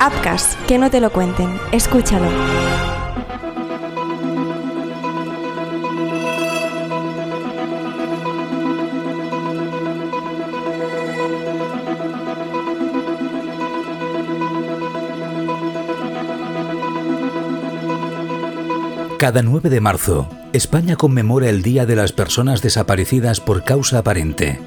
Upcast, 0.00 0.58
que 0.66 0.78
no 0.78 0.90
te 0.90 1.00
lo 1.00 1.10
cuenten. 1.10 1.58
Escúchalo. 1.72 2.28
Cada 19.18 19.42
9 19.42 19.68
de 19.68 19.80
marzo, 19.80 20.28
España 20.52 20.94
conmemora 20.94 21.48
el 21.48 21.62
Día 21.62 21.86
de 21.86 21.96
las 21.96 22.12
Personas 22.12 22.62
Desaparecidas 22.62 23.40
por 23.40 23.64
causa 23.64 23.98
aparente. 23.98 24.60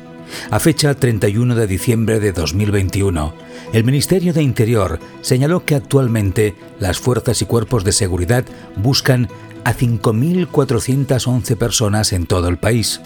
A 0.50 0.60
fecha 0.60 0.94
31 0.94 1.56
de 1.56 1.68
diciembre 1.68 2.20
de 2.20 2.32
2021, 2.32 3.34
el 3.74 3.84
Ministerio 3.84 4.34
de 4.34 4.44
Interior 4.44 5.00
señaló 5.22 5.66
que 5.66 5.76
actualmente 5.76 6.56
las 6.80 7.00
fuerzas 7.00 7.42
y 7.42 7.46
cuerpos 7.46 7.84
de 7.84 7.92
seguridad 7.92 8.46
buscan 8.76 9.30
a 9.64 9.74
5.411 9.74 11.56
personas 11.56 12.14
en 12.14 12.26
todo 12.26 12.48
el 12.48 12.58
país. 12.58 13.02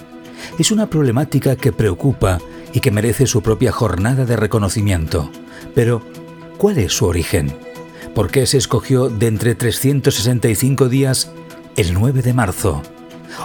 Es 0.59 0.71
una 0.71 0.89
problemática 0.89 1.55
que 1.55 1.71
preocupa 1.71 2.39
y 2.73 2.79
que 2.79 2.91
merece 2.91 3.26
su 3.27 3.41
propia 3.41 3.71
jornada 3.71 4.26
de 4.26 4.35
reconocimiento. 4.35 5.29
Pero, 5.73 6.01
¿cuál 6.57 6.77
es 6.77 6.93
su 6.93 7.05
origen? 7.05 7.53
¿Por 8.13 8.29
qué 8.31 8.45
se 8.45 8.57
escogió 8.57 9.09
de 9.09 9.27
entre 9.27 9.55
365 9.55 10.89
días 10.89 11.31
el 11.76 11.93
9 11.93 12.21
de 12.21 12.34
marzo? 12.34 12.81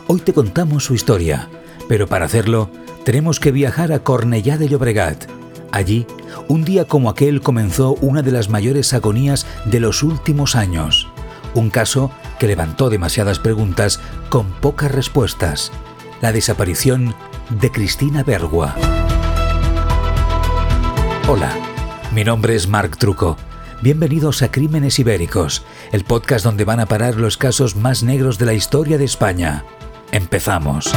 Hoy 0.06 0.20
te 0.20 0.32
contamos 0.32 0.84
su 0.84 0.94
historia, 0.94 1.48
pero 1.90 2.06
para 2.06 2.26
hacerlo 2.26 2.70
tenemos 3.04 3.40
que 3.40 3.50
viajar 3.50 3.90
a 3.90 4.04
Cornellá 4.04 4.56
de 4.56 4.68
Llobregat. 4.68 5.24
Allí, 5.72 6.06
un 6.46 6.62
día 6.62 6.84
como 6.84 7.10
aquel 7.10 7.40
comenzó 7.40 7.94
una 8.00 8.22
de 8.22 8.30
las 8.30 8.48
mayores 8.48 8.94
agonías 8.94 9.44
de 9.64 9.80
los 9.80 10.04
últimos 10.04 10.54
años. 10.54 11.08
Un 11.52 11.68
caso 11.68 12.12
que 12.38 12.46
levantó 12.46 12.90
demasiadas 12.90 13.40
preguntas 13.40 13.98
con 14.28 14.52
pocas 14.60 14.92
respuestas. 14.92 15.72
La 16.20 16.30
desaparición 16.30 17.12
de 17.60 17.72
Cristina 17.72 18.22
Bergua. 18.22 18.76
Hola, 21.26 21.50
mi 22.14 22.22
nombre 22.22 22.54
es 22.54 22.68
Marc 22.68 22.98
Truco 22.98 23.36
Bienvenidos 23.82 24.42
a 24.42 24.52
Crímenes 24.52 25.00
Ibéricos, 25.00 25.64
el 25.90 26.04
podcast 26.04 26.44
donde 26.44 26.64
van 26.64 26.78
a 26.78 26.86
parar 26.86 27.16
los 27.16 27.36
casos 27.36 27.74
más 27.74 28.04
negros 28.04 28.38
de 28.38 28.46
la 28.46 28.54
historia 28.54 28.96
de 28.96 29.06
España. 29.06 29.64
Empezamos. 30.12 30.92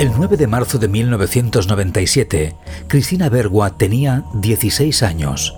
El 0.00 0.12
9 0.16 0.36
de 0.36 0.46
marzo 0.46 0.78
de 0.78 0.88
1997, 0.88 2.56
Cristina 2.88 3.28
Bergua 3.28 3.76
tenía 3.76 4.24
16 4.34 5.02
años, 5.02 5.54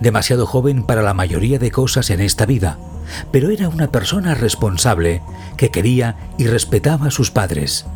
demasiado 0.00 0.46
joven 0.46 0.82
para 0.82 1.00
la 1.00 1.14
mayoría 1.14 1.58
de 1.58 1.70
cosas 1.70 2.10
en 2.10 2.20
esta 2.20 2.44
vida 2.44 2.76
pero 3.30 3.50
era 3.50 3.68
una 3.68 3.88
persona 3.88 4.34
responsable 4.34 5.22
que 5.56 5.70
quería 5.70 6.16
y 6.38 6.46
respetaba 6.46 7.06
a 7.06 7.10
sus 7.10 7.30
padres. 7.30 7.86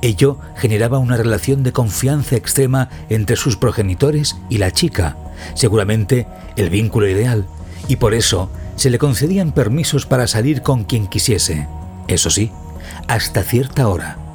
Ello 0.00 0.38
generaba 0.56 0.98
una 0.98 1.16
relación 1.16 1.62
de 1.62 1.72
confianza 1.72 2.36
extrema 2.36 2.88
entre 3.08 3.36
sus 3.36 3.56
progenitores 3.56 4.36
y 4.48 4.58
la 4.58 4.70
chica, 4.70 5.16
seguramente 5.54 6.26
el 6.56 6.70
vínculo 6.70 7.08
ideal, 7.08 7.46
y 7.88 7.96
por 7.96 8.14
eso 8.14 8.50
se 8.76 8.90
le 8.90 8.98
concedían 8.98 9.52
permisos 9.52 10.06
para 10.06 10.26
salir 10.26 10.62
con 10.62 10.84
quien 10.84 11.08
quisiese, 11.08 11.66
eso 12.06 12.30
sí, 12.30 12.52
hasta 13.08 13.42
cierta 13.42 13.88
hora. 13.88 14.27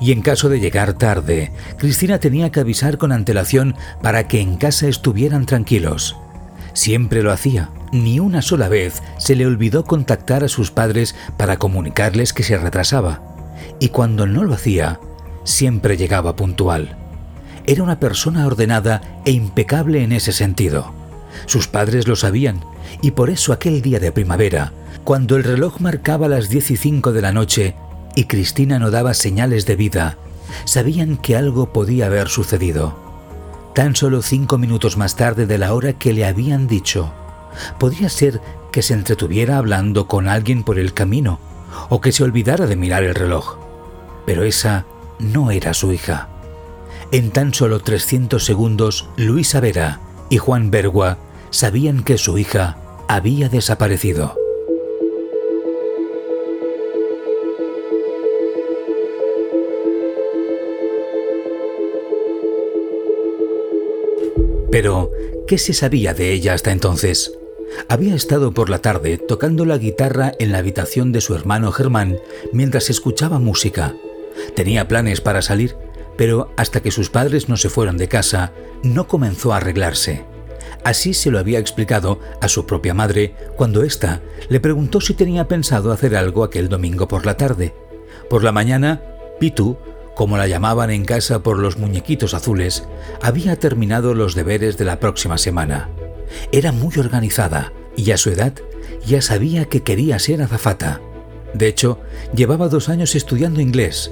Y 0.00 0.12
en 0.12 0.22
caso 0.22 0.48
de 0.48 0.60
llegar 0.60 0.94
tarde, 0.94 1.50
Cristina 1.76 2.18
tenía 2.18 2.50
que 2.50 2.60
avisar 2.60 2.98
con 2.98 3.12
antelación 3.12 3.74
para 4.02 4.28
que 4.28 4.40
en 4.40 4.56
casa 4.56 4.86
estuvieran 4.86 5.46
tranquilos. 5.46 6.16
Siempre 6.72 7.22
lo 7.22 7.32
hacía, 7.32 7.70
ni 7.90 8.20
una 8.20 8.42
sola 8.42 8.68
vez 8.68 9.02
se 9.18 9.34
le 9.34 9.46
olvidó 9.46 9.84
contactar 9.84 10.44
a 10.44 10.48
sus 10.48 10.70
padres 10.70 11.16
para 11.36 11.56
comunicarles 11.56 12.32
que 12.32 12.44
se 12.44 12.56
retrasaba, 12.56 13.22
y 13.80 13.88
cuando 13.88 14.26
no 14.26 14.44
lo 14.44 14.54
hacía, 14.54 15.00
siempre 15.42 15.96
llegaba 15.96 16.36
puntual. 16.36 16.96
Era 17.66 17.82
una 17.82 17.98
persona 17.98 18.46
ordenada 18.46 19.02
e 19.24 19.32
impecable 19.32 20.02
en 20.04 20.12
ese 20.12 20.32
sentido. 20.32 20.92
Sus 21.46 21.66
padres 21.66 22.06
lo 22.06 22.16
sabían, 22.16 22.60
y 23.02 23.10
por 23.10 23.30
eso 23.30 23.52
aquel 23.52 23.82
día 23.82 23.98
de 23.98 24.12
primavera, 24.12 24.72
cuando 25.04 25.36
el 25.36 25.44
reloj 25.44 25.80
marcaba 25.80 26.28
las 26.28 26.48
10 26.48 26.70
y 26.70 26.76
5 26.76 27.12
de 27.12 27.22
la 27.22 27.32
noche 27.32 27.74
y 28.18 28.24
Cristina 28.24 28.80
no 28.80 28.90
daba 28.90 29.14
señales 29.14 29.64
de 29.64 29.76
vida, 29.76 30.18
sabían 30.64 31.18
que 31.18 31.36
algo 31.36 31.72
podía 31.72 32.06
haber 32.06 32.28
sucedido. 32.28 32.98
Tan 33.76 33.94
solo 33.94 34.22
cinco 34.22 34.58
minutos 34.58 34.96
más 34.96 35.14
tarde 35.14 35.46
de 35.46 35.56
la 35.56 35.72
hora 35.72 35.92
que 35.92 36.12
le 36.12 36.24
habían 36.24 36.66
dicho, 36.66 37.12
Podría 37.78 38.08
ser 38.08 38.40
que 38.72 38.82
se 38.82 38.94
entretuviera 38.94 39.58
hablando 39.58 40.08
con 40.08 40.28
alguien 40.28 40.64
por 40.64 40.78
el 40.78 40.94
camino 40.94 41.38
o 41.88 42.00
que 42.00 42.12
se 42.12 42.24
olvidara 42.24 42.66
de 42.66 42.76
mirar 42.76 43.04
el 43.04 43.14
reloj. 43.14 43.56
Pero 44.26 44.42
esa 44.42 44.84
no 45.18 45.50
era 45.50 45.74
su 45.74 45.92
hija. 45.92 46.28
En 47.12 47.30
tan 47.30 47.54
solo 47.54 47.80
300 47.80 48.44
segundos, 48.44 49.08
Luisa 49.16 49.60
Vera 49.60 50.00
y 50.28 50.38
Juan 50.38 50.70
Bergua 50.70 51.18
sabían 51.50 52.02
que 52.02 52.18
su 52.18 52.36
hija 52.36 52.78
había 53.08 53.48
desaparecido. 53.48 54.37
Pero, 64.70 65.10
¿qué 65.46 65.58
se 65.58 65.72
sabía 65.72 66.14
de 66.14 66.32
ella 66.32 66.54
hasta 66.54 66.72
entonces? 66.72 67.32
Había 67.88 68.14
estado 68.14 68.52
por 68.52 68.70
la 68.70 68.80
tarde 68.80 69.18
tocando 69.18 69.64
la 69.64 69.78
guitarra 69.78 70.32
en 70.38 70.52
la 70.52 70.58
habitación 70.58 71.12
de 71.12 71.20
su 71.20 71.34
hermano 71.34 71.72
Germán 71.72 72.18
mientras 72.52 72.90
escuchaba 72.90 73.38
música. 73.38 73.94
Tenía 74.54 74.88
planes 74.88 75.20
para 75.20 75.42
salir, 75.42 75.76
pero 76.16 76.52
hasta 76.56 76.80
que 76.80 76.90
sus 76.90 77.10
padres 77.10 77.48
no 77.48 77.56
se 77.56 77.68
fueron 77.70 77.96
de 77.96 78.08
casa, 78.08 78.52
no 78.82 79.06
comenzó 79.06 79.52
a 79.52 79.58
arreglarse. 79.58 80.24
Así 80.84 81.14
se 81.14 81.30
lo 81.30 81.38
había 81.38 81.58
explicado 81.58 82.20
a 82.40 82.48
su 82.48 82.66
propia 82.66 82.94
madre 82.94 83.34
cuando 83.56 83.82
ésta 83.82 84.20
le 84.48 84.60
preguntó 84.60 85.00
si 85.00 85.14
tenía 85.14 85.48
pensado 85.48 85.92
hacer 85.92 86.16
algo 86.16 86.44
aquel 86.44 86.68
domingo 86.68 87.08
por 87.08 87.26
la 87.26 87.36
tarde. 87.36 87.74
Por 88.30 88.44
la 88.44 88.52
mañana, 88.52 89.02
Pitu, 89.40 89.78
como 90.18 90.36
la 90.36 90.48
llamaban 90.48 90.90
en 90.90 91.04
casa 91.04 91.44
por 91.44 91.60
los 91.60 91.78
muñequitos 91.78 92.34
azules, 92.34 92.82
había 93.22 93.54
terminado 93.54 94.14
los 94.14 94.34
deberes 94.34 94.76
de 94.76 94.84
la 94.84 94.98
próxima 94.98 95.38
semana. 95.38 95.90
Era 96.50 96.72
muy 96.72 96.92
organizada 96.98 97.72
y 97.94 98.10
a 98.10 98.16
su 98.16 98.30
edad 98.30 98.52
ya 99.06 99.22
sabía 99.22 99.66
que 99.66 99.84
quería 99.84 100.18
ser 100.18 100.42
azafata. 100.42 101.00
De 101.54 101.68
hecho, 101.68 102.00
llevaba 102.34 102.66
dos 102.68 102.88
años 102.88 103.14
estudiando 103.14 103.60
inglés, 103.60 104.10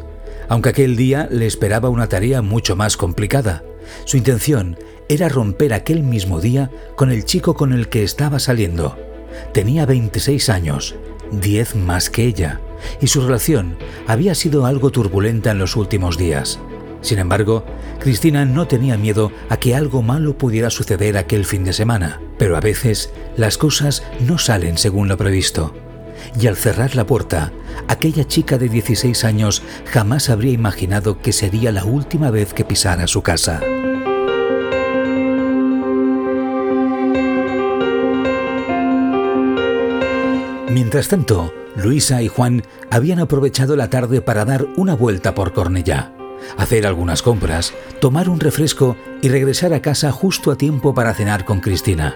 aunque 0.49 0.69
aquel 0.69 0.95
día 0.95 1.27
le 1.29 1.45
esperaba 1.45 1.89
una 1.89 2.09
tarea 2.09 2.41
mucho 2.41 2.77
más 2.77 2.97
complicada. 2.97 3.65
Su 4.05 4.17
intención 4.17 4.79
era 5.09 5.29
romper 5.29 5.75
aquel 5.75 6.05
mismo 6.05 6.41
día 6.41 6.71
con 6.95 7.11
el 7.11 7.25
chico 7.25 7.55
con 7.55 7.73
el 7.73 7.89
que 7.89 8.05
estaba 8.05 8.39
saliendo. 8.39 8.97
Tenía 9.53 9.87
26 9.87 10.51
años, 10.51 10.95
10 11.33 11.75
más 11.75 12.11
que 12.11 12.27
ella, 12.27 12.61
y 13.01 13.07
su 13.07 13.21
relación 13.21 13.77
había 14.07 14.35
sido 14.35 14.67
algo 14.67 14.91
turbulenta 14.91 15.51
en 15.51 15.59
los 15.59 15.77
últimos 15.77 16.19
días. 16.19 16.59
Sin 17.01 17.19
embargo, 17.19 17.65
Cristina 18.01 18.45
no 18.45 18.67
tenía 18.67 18.97
miedo 18.97 19.31
a 19.49 19.59
que 19.59 19.75
algo 19.75 20.03
malo 20.03 20.37
pudiera 20.37 20.71
suceder 20.71 21.17
aquel 21.17 21.45
fin 21.45 21.65
de 21.65 21.73
semana, 21.73 22.21
pero 22.39 22.57
a 22.57 22.61
veces 22.61 23.13
las 23.37 23.59
cosas 23.59 24.03
no 24.21 24.39
salen 24.39 24.79
según 24.79 25.09
lo 25.09 25.17
previsto. 25.17 25.75
Y 26.41 26.47
al 26.47 26.57
cerrar 26.57 26.97
la 26.97 27.07
puerta, 27.07 27.53
aquella 27.89 28.27
chica 28.27 28.59
de 28.59 28.69
16 28.69 29.25
años 29.25 29.63
jamás 29.85 30.31
habría 30.31 30.53
imaginado 30.53 31.21
que 31.21 31.33
sería 31.33 31.73
la 31.73 31.85
última 31.85 32.31
vez 32.31 32.53
que 32.53 32.65
pisara 32.65 33.07
su 33.07 33.23
casa. 33.23 33.61
Mientras 40.77 41.09
tanto, 41.09 41.55
Luisa 41.75 42.21
y 42.21 42.29
Juan 42.29 42.63
habían 42.91 43.19
aprovechado 43.19 43.77
la 43.77 43.89
tarde 43.89 44.21
para 44.21 44.45
dar 44.45 44.67
una 44.77 44.95
vuelta 44.95 45.35
por 45.35 45.55
Cornellá 45.55 46.13
hacer 46.59 46.87
algunas 46.87 47.23
compras, 47.23 47.73
tomar 47.99 48.29
un 48.29 48.41
refresco 48.41 48.95
y 49.23 49.31
regresar 49.31 49.73
a 49.73 49.81
casa 49.81 50.13
justo 50.13 50.51
a 50.51 50.59
tiempo 50.59 50.93
para 50.93 51.15
cenar 51.15 51.47
con 51.47 51.61
Cristina. 51.61 52.15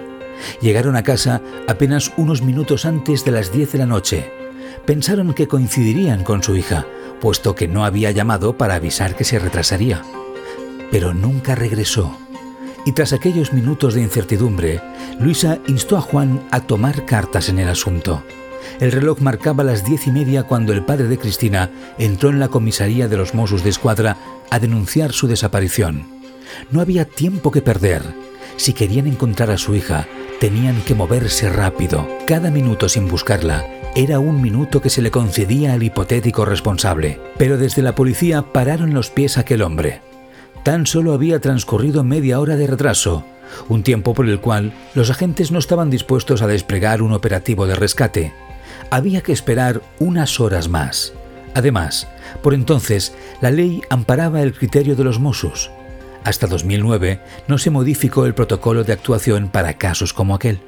Llegaron 0.61 0.95
a 0.95 1.03
casa 1.03 1.41
apenas 1.69 2.13
unos 2.19 2.43
minutos 2.43 2.85
antes 2.85 3.25
de 3.25 3.31
las 3.31 3.51
10 3.51 3.73
de 3.73 3.79
la 3.79 3.87
noche. 3.87 4.31
Pensaron 4.85 5.33
que 5.33 5.49
coincidirían 5.49 6.23
con 6.23 6.43
su 6.43 6.55
hija, 6.55 6.85
puesto 7.19 7.55
que 7.55 7.67
no 7.67 7.87
había 7.87 8.11
llamado 8.11 8.59
para 8.59 8.75
avisar 8.75 9.17
que 9.17 9.25
se 9.25 9.39
retrasaría. 9.39 10.03
Pero 10.91 11.15
nunca 11.15 11.55
regresó. 11.55 12.15
Y 12.85 12.93
tras 12.93 13.15
aquellos 13.15 13.55
minutos 13.55 13.95
de 13.95 14.03
incertidumbre, 14.03 14.83
Luisa 15.19 15.61
instó 15.67 15.97
a 15.97 16.03
Juan 16.03 16.47
a 16.51 16.61
tomar 16.61 17.07
cartas 17.07 17.49
en 17.49 17.59
el 17.59 17.71
asunto. 17.71 18.23
El 18.81 18.93
reloj 18.93 19.21
marcaba 19.21 19.65
las 19.65 19.85
diez 19.85 20.07
y 20.07 20.11
media 20.11 20.45
cuando 20.45 20.73
el 20.73 20.85
padre 20.85 21.09
de 21.09 21.19
Cristina 21.19 21.71
entró 21.99 22.31
en 22.31 22.41
la 22.41 22.49
comisaría 22.49 23.09
de 23.09 23.17
los 23.17 23.35
Mossos 23.35 23.63
de 23.65 23.71
Escuadra 23.71 24.17
a 24.51 24.59
denunciar 24.59 25.13
su 25.13 25.29
desaparición. 25.29 26.07
No 26.71 26.81
había 26.81 27.05
tiempo 27.05 27.51
que 27.51 27.63
perder. 27.63 28.03
Si 28.57 28.73
querían 28.73 29.07
encontrar 29.07 29.51
a 29.51 29.59
su 29.59 29.75
hija, 29.75 30.07
tenían 30.41 30.83
que 30.83 30.95
moverse 30.95 31.49
rápido. 31.49 32.09
Cada 32.27 32.51
minuto 32.51 32.89
sin 32.89 33.09
buscarla 33.09 33.65
era 33.95 34.21
un 34.21 34.41
minuto 34.41 34.81
que 34.81 34.91
se 34.91 35.03
le 35.03 35.11
concedía 35.11 35.75
al 35.75 35.83
hipotético 35.83 36.45
responsable. 36.45 37.21
Pero 37.39 37.59
desde 37.59 37.83
la 37.83 37.95
policía 37.95 38.43
pararon 38.53 38.95
los 38.95 39.11
pies 39.11 39.37
a 39.37 39.41
aquel 39.41 39.63
hombre. 39.63 40.01
Tan 40.63 40.87
solo 40.87 41.13
había 41.13 41.41
transcurrido 41.41 42.05
media 42.05 42.39
hora 42.39 42.57
de 42.57 42.67
retraso, 42.67 43.25
un 43.69 43.83
tiempo 43.83 44.15
por 44.15 44.29
el 44.29 44.41
cual 44.41 44.73
los 44.95 45.11
agentes 45.11 45.51
no 45.51 45.59
estaban 45.59 45.91
dispuestos 45.91 46.43
a 46.43 46.47
desplegar 46.47 47.03
un 47.03 47.13
operativo 47.13 47.67
de 47.67 47.75
rescate. 47.75 48.33
Había 48.91 49.23
que 49.23 49.33
esperar 49.33 49.83
unas 49.99 50.41
horas 50.41 50.69
más. 50.69 51.13
Además, 51.55 52.09
por 52.43 52.55
entonces, 52.55 53.13
la 53.41 53.51
ley 53.51 53.83
amparaba 53.91 54.43
el 54.43 54.53
criterio 54.53 54.97
de 54.97 55.05
los 55.05 55.19
Mossos. 55.19 55.71
Hasta 56.25 56.47
2009 56.47 57.21
no 57.49 57.59
se 57.59 57.71
modificó 57.71 58.27
el 58.27 58.35
protocolo 58.35 58.85
de 58.85 58.93
actuación 58.93 59.49
para 59.49 59.75
casos 59.75 60.13
como 60.13 60.35
aquel. 60.35 60.61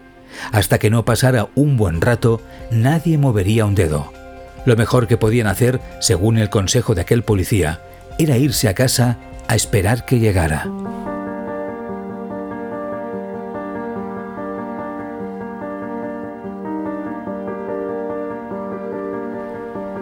Hasta 0.51 0.79
que 0.79 0.91
no 0.91 1.05
pasara 1.05 1.49
un 1.55 1.77
buen 1.77 2.01
rato, 2.01 2.41
nadie 2.71 3.19
movería 3.19 3.67
un 3.67 3.75
dedo. 3.75 4.13
Lo 4.65 4.77
mejor 4.77 5.07
que 5.09 5.17
podían 5.17 5.47
hacer, 5.47 5.81
según 6.01 6.39
el 6.39 6.49
consejo 6.49 6.95
de 6.95 7.03
aquel 7.03 7.23
policía, 7.23 7.81
era 8.19 8.39
irse 8.39 8.69
a 8.69 8.75
casa 8.75 9.19
a 9.49 9.55
esperar 9.55 10.07
que 10.07 10.21
llegara. 10.21 10.67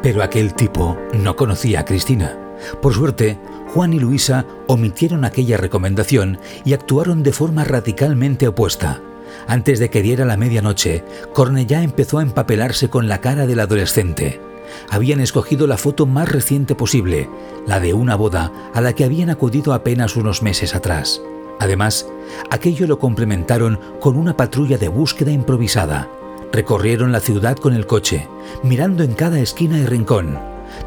Pero 0.02 0.22
aquel 0.22 0.54
tipo 0.54 0.96
no 1.12 1.36
conocía 1.36 1.80
a 1.80 1.84
Cristina. 1.84 2.38
Por 2.80 2.94
suerte, 2.94 3.38
Juan 3.74 3.92
y 3.92 4.00
Luisa 4.00 4.46
omitieron 4.66 5.24
aquella 5.24 5.56
recomendación 5.56 6.38
y 6.64 6.72
actuaron 6.72 7.22
de 7.22 7.32
forma 7.32 7.64
radicalmente 7.64 8.48
opuesta. 8.48 9.00
Antes 9.46 9.78
de 9.78 9.90
que 9.90 10.02
diera 10.02 10.24
la 10.24 10.36
medianoche, 10.36 11.04
Cornellá 11.32 11.82
empezó 11.82 12.18
a 12.18 12.22
empapelarse 12.22 12.88
con 12.88 13.08
la 13.08 13.20
cara 13.20 13.46
del 13.46 13.60
adolescente. 13.60 14.40
Habían 14.88 15.20
escogido 15.20 15.66
la 15.66 15.76
foto 15.76 16.06
más 16.06 16.28
reciente 16.28 16.74
posible, 16.74 17.28
la 17.66 17.80
de 17.80 17.94
una 17.94 18.16
boda 18.16 18.52
a 18.74 18.80
la 18.80 18.92
que 18.92 19.04
habían 19.04 19.30
acudido 19.30 19.72
apenas 19.72 20.16
unos 20.16 20.42
meses 20.42 20.74
atrás. 20.74 21.20
Además, 21.58 22.06
aquello 22.50 22.86
lo 22.86 22.98
complementaron 22.98 23.78
con 24.00 24.16
una 24.16 24.36
patrulla 24.36 24.78
de 24.78 24.88
búsqueda 24.88 25.30
improvisada. 25.30 26.08
Recorrieron 26.52 27.12
la 27.12 27.20
ciudad 27.20 27.56
con 27.56 27.74
el 27.74 27.86
coche, 27.86 28.28
mirando 28.62 29.04
en 29.04 29.14
cada 29.14 29.38
esquina 29.38 29.78
y 29.78 29.86
rincón. 29.86 30.38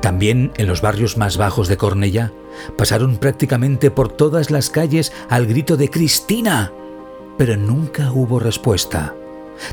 También 0.02 0.52
en 0.58 0.68
los 0.68 0.82
barrios 0.82 1.18
más 1.18 1.38
bajos 1.38 1.68
de 1.68 1.78
Cornellá. 1.78 2.32
Pasaron 2.78 3.18
prácticamente 3.18 3.90
por 3.90 4.12
todas 4.12 4.52
las 4.52 4.70
calles 4.70 5.14
al 5.30 5.46
grito 5.46 5.78
de 5.78 5.90
Cristina. 5.90 6.72
Pero 7.38 7.58
nunca 7.58 8.12
hubo 8.12 8.40
respuesta. 8.40 9.16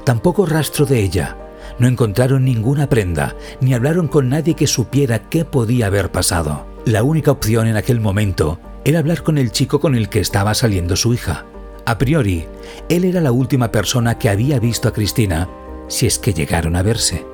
Tampoco 0.05 0.47
rastro 0.47 0.87
de 0.87 1.01
ella. 1.01 1.37
No 1.79 1.89
encontraron 1.89 2.45
ninguna 2.45 2.89
prenda, 2.89 3.35
ni 3.61 3.75
hablaron 3.75 4.09
con 4.09 4.29
nadie 4.29 4.55
que 4.55 4.67
supiera 4.67 5.29
qué 5.29 5.45
podía 5.45 5.87
haber 5.87 6.11
pasado. 6.11 6.67
La 6.85 7.03
única 7.03 7.31
opción 7.31 7.67
en 7.67 7.77
aquel 7.77 8.01
momento 8.01 8.59
era 8.85 8.99
hablar 8.99 9.23
con 9.23 9.39
el 9.39 9.53
chico 9.53 9.81
con 9.81 9.95
el 9.95 10.09
que 10.09 10.21
estaba 10.21 10.55
saliendo 10.55 10.97
su 10.97 11.13
hija. 11.15 11.45
A 11.85 11.99
priori, 11.99 12.47
él 12.89 13.05
era 13.05 13.21
la 13.21 13.33
última 13.33 13.71
persona 13.71 14.19
que 14.19 14.29
había 14.29 14.59
visto 14.59 14.89
a 14.89 14.93
Cristina, 14.93 15.49
si 15.91 16.07
es 16.07 16.19
que 16.19 16.33
llegaron 16.33 16.77
a 16.77 16.83
verse. 16.83 17.27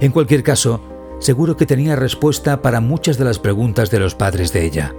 En 0.00 0.12
cualquier 0.12 0.42
caso, 0.42 0.82
seguro 1.20 1.56
que 1.56 1.64
tenía 1.64 1.96
respuesta 1.96 2.60
para 2.60 2.80
muchas 2.80 3.16
de 3.16 3.24
las 3.24 3.38
preguntas 3.38 3.90
de 3.90 4.00
los 4.00 4.14
padres 4.14 4.52
de 4.52 4.66
ella. 4.66 4.94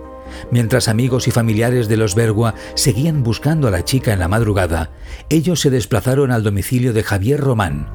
Mientras 0.49 0.87
amigos 0.87 1.27
y 1.27 1.31
familiares 1.31 1.87
de 1.87 1.97
los 1.97 2.15
Bergua 2.15 2.55
seguían 2.75 3.21
buscando 3.21 3.67
a 3.67 3.71
la 3.71 3.85
chica 3.85 4.13
en 4.13 4.19
la 4.19 4.27
madrugada, 4.27 4.91
ellos 5.29 5.59
se 5.59 5.69
desplazaron 5.69 6.31
al 6.31 6.43
domicilio 6.43 6.93
de 6.93 7.03
Javier 7.03 7.39
Román. 7.39 7.87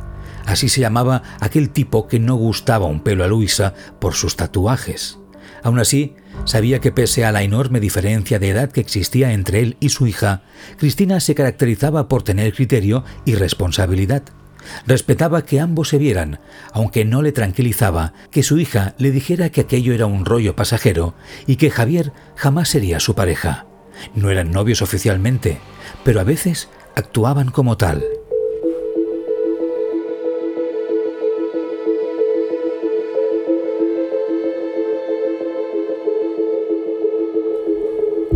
Así 0.47 0.69
se 0.69 0.81
llamaba 0.81 1.23
aquel 1.41 1.71
tipo 1.71 2.07
que 2.07 2.21
no 2.21 2.37
gustaba 2.37 2.87
un 2.87 3.01
pelo 3.01 3.25
a 3.25 3.27
Luisa 3.27 3.75
por 3.99 4.15
sus 4.15 4.37
tatuajes. 4.37 5.19
Aún 5.63 5.79
así, 5.79 6.15
sabía 6.45 6.81
que 6.81 6.93
pese 6.93 7.25
a 7.25 7.33
la 7.33 7.43
enorme 7.43 7.81
diferencia 7.81 8.39
de 8.39 8.51
edad 8.51 8.71
que 8.71 8.81
existía 8.81 9.33
entre 9.33 9.61
él 9.61 9.77
y 9.81 9.89
su 9.89 10.07
hija, 10.07 10.43
Cristina 10.79 11.21
se 11.21 11.35
caracterizaba 11.35 12.09
por 12.09 12.23
tener 12.23 12.55
criterio 12.55 13.05
y 13.25 13.35
responsabilidad. 13.35 14.23
Respetaba 14.87 15.45
que 15.45 15.61
ambos 15.61 15.89
se 15.89 15.99
vieran, 15.99 16.41
aunque 16.73 17.05
no 17.05 17.23
le 17.23 17.33
tranquilizaba 17.33 18.13
que 18.31 18.43
su 18.43 18.59
hija 18.59 18.95
le 18.99 19.11
dijera 19.11 19.51
que 19.51 19.63
aquello 19.63 19.93
era 19.93 20.07
un 20.07 20.25
rollo 20.25 20.57
pasajero 20.57 21.15
y 21.47 21.57
que 21.57 21.71
Javier 21.71 22.13
jamás 22.37 22.69
sería 22.69 23.01
su 23.01 23.15
pareja. 23.15 23.67
No 24.15 24.31
eran 24.31 24.51
novios 24.51 24.83
oficialmente, 24.83 25.59
pero 26.05 26.21
a 26.21 26.25
veces 26.25 26.69
actuaban 26.95 27.51
como 27.51 27.77
tal. 27.77 28.05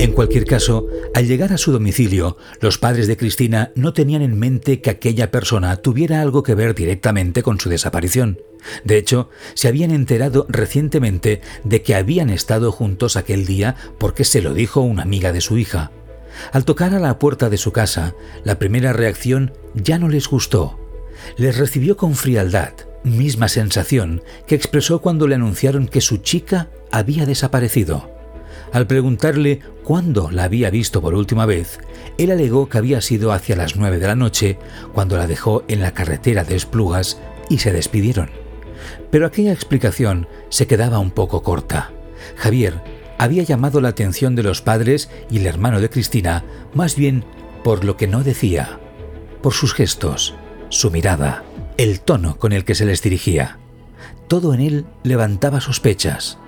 En 0.02 0.10
cualquier 0.10 0.46
caso, 0.46 0.88
al 1.14 1.28
llegar 1.28 1.52
a 1.52 1.58
su 1.58 1.70
domicilio, 1.70 2.36
los 2.60 2.76
padres 2.76 3.06
de 3.06 3.16
Cristina 3.16 3.70
no 3.76 3.92
tenían 3.92 4.20
en 4.20 4.36
mente 4.36 4.80
que 4.80 4.90
aquella 4.90 5.30
persona 5.30 5.76
tuviera 5.76 6.20
algo 6.20 6.42
que 6.42 6.56
ver 6.56 6.74
directamente 6.74 7.44
con 7.44 7.60
su 7.60 7.68
desaparición. 7.68 8.40
De 8.82 8.98
hecho, 8.98 9.30
se 9.54 9.68
habían 9.68 9.92
enterado 9.92 10.44
recientemente 10.48 11.40
de 11.62 11.82
que 11.82 11.94
habían 11.94 12.30
estado 12.30 12.72
juntos 12.72 13.14
aquel 13.14 13.46
día 13.46 13.76
porque 13.98 14.24
se 14.24 14.42
lo 14.42 14.54
dijo 14.54 14.80
una 14.80 15.04
amiga 15.04 15.32
de 15.32 15.40
su 15.40 15.56
hija. 15.56 15.92
Al 16.50 16.64
tocar 16.64 16.94
a 16.94 16.98
la 16.98 17.20
puerta 17.20 17.48
de 17.48 17.56
su 17.56 17.70
casa, 17.70 18.16
la 18.42 18.58
primera 18.58 18.92
reacción 18.92 19.52
ya 19.72 20.00
no 20.00 20.08
les 20.08 20.26
gustó. 20.26 20.80
Les 21.36 21.56
recibió 21.56 21.96
con 21.96 22.16
frialdad, 22.16 22.72
misma 23.04 23.46
sensación 23.46 24.20
que 24.48 24.56
expresó 24.56 25.00
cuando 25.00 25.28
le 25.28 25.36
anunciaron 25.36 25.86
que 25.86 26.00
su 26.00 26.16
chica 26.16 26.70
había 26.90 27.24
desaparecido. 27.24 28.11
Al 28.72 28.86
preguntarle 28.86 29.60
cuándo 29.84 30.30
la 30.30 30.44
había 30.44 30.70
visto 30.70 31.02
por 31.02 31.14
última 31.14 31.44
vez, 31.44 31.78
él 32.16 32.30
alegó 32.30 32.70
que 32.70 32.78
había 32.78 33.02
sido 33.02 33.32
hacia 33.32 33.54
las 33.54 33.76
nueve 33.76 33.98
de 33.98 34.06
la 34.06 34.16
noche, 34.16 34.58
cuando 34.94 35.18
la 35.18 35.26
dejó 35.26 35.62
en 35.68 35.82
la 35.82 35.92
carretera 35.92 36.42
de 36.42 36.56
Esplugas 36.56 37.20
y 37.50 37.58
se 37.58 37.70
despidieron. 37.70 38.30
Pero 39.10 39.26
aquella 39.26 39.52
explicación 39.52 40.26
se 40.48 40.66
quedaba 40.66 40.98
un 41.00 41.10
poco 41.10 41.42
corta. 41.42 41.92
Javier 42.36 42.80
había 43.18 43.42
llamado 43.42 43.82
la 43.82 43.90
atención 43.90 44.34
de 44.34 44.42
los 44.42 44.62
padres 44.62 45.10
y 45.30 45.38
el 45.38 45.46
hermano 45.46 45.80
de 45.80 45.90
Cristina 45.90 46.42
más 46.72 46.96
bien 46.96 47.24
por 47.62 47.84
lo 47.84 47.98
que 47.98 48.08
no 48.08 48.24
decía, 48.24 48.80
por 49.42 49.52
sus 49.52 49.74
gestos, 49.74 50.34
su 50.70 50.90
mirada, 50.90 51.44
el 51.76 52.00
tono 52.00 52.38
con 52.38 52.52
el 52.52 52.64
que 52.64 52.74
se 52.74 52.86
les 52.86 53.02
dirigía. 53.02 53.58
Todo 54.28 54.54
en 54.54 54.60
él 54.60 54.86
levantaba 55.04 55.60
sospechas 55.60 56.38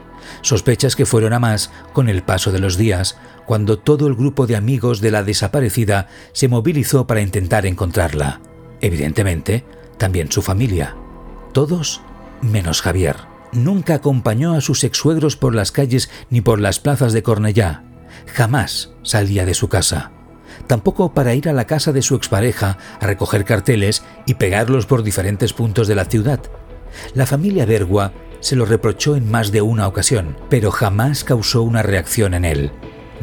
sospechas 0.43 0.97
que 0.97 1.07
fueron 1.07 1.33
a 1.33 1.39
más 1.39 1.71
con 1.93 2.09
el 2.09 2.23
paso 2.23 2.53
de 2.53 2.59
los 2.59 2.77
días, 2.77 3.19
cuando 3.47 3.79
todo 3.79 4.07
el 4.07 4.15
grupo 4.15 4.47
de 4.47 4.57
amigos 4.57 5.01
de 5.01 5.11
la 5.11 5.23
desaparecida 5.23 6.09
se 6.33 6.49
movilizó 6.49 7.07
para 7.07 7.21
intentar 7.21 7.67
encontrarla. 7.67 8.41
Evidentemente, 8.81 9.65
también 9.99 10.31
su 10.31 10.43
familia. 10.43 10.97
Todos 11.53 12.03
menos 12.43 12.83
Javier. 12.83 13.17
Nunca 13.53 13.95
acompañó 13.95 14.55
a 14.55 14.61
sus 14.61 14.85
exsuegros 14.85 15.37
por 15.37 15.55
las 15.55 15.73
calles 15.73 16.11
ni 16.29 16.41
por 16.41 16.61
las 16.61 16.81
plazas 16.81 17.13
de 17.13 17.23
Cornellá. 17.23 17.85
Jamás 18.27 18.93
salía 19.03 19.47
de 19.47 19.55
su 19.55 19.69
casa. 19.69 20.11
Tampoco 20.67 21.15
para 21.15 21.35
ir 21.35 21.49
a 21.49 21.53
la 21.53 21.67
casa 21.67 21.93
de 21.93 22.03
su 22.03 22.15
expareja 22.15 22.79
a 23.01 23.07
recoger 23.07 23.45
carteles 23.45 24.03
y 24.27 24.35
pegarlos 24.35 24.87
por 24.87 25.03
diferentes 25.03 25.53
puntos 25.53 25.89
de 25.89 25.95
la 25.95 26.05
ciudad. 26.05 26.41
La 27.15 27.27
familia 27.27 27.67
Bergua 27.67 28.13
se 28.45 28.57
lo 28.57 28.67
reprochó 28.67 29.17
en 29.17 29.31
más 29.31 29.53
de 29.53 29.63
una 29.63 29.89
ocasión, 29.89 30.37
pero 30.51 30.71
jamás 30.71 31.25
causó 31.25 31.63
una 31.63 31.83
reacción 31.83 32.35
en 32.35 32.45
él. 32.45 32.73